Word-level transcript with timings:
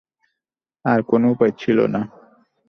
আর 0.85 0.99
কোন 1.01 1.21
উপায় 1.25 1.53
ছিল 1.59 1.77
না। 1.87 2.01